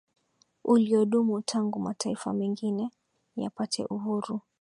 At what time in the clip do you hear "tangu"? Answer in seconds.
1.41-1.79